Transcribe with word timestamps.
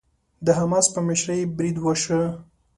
د 0.45 0.47
حماس 0.59 0.85
په 0.93 0.99
مشرۍ 1.07 1.41
بريد 1.57 1.77
وشو. 1.81 2.21